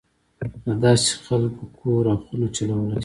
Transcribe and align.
دداسې 0.67 1.11
خلک 1.25 1.53
کور 1.77 2.03
او 2.11 2.17
خونه 2.23 2.47
چلولای 2.55 2.93
شي. 2.97 2.99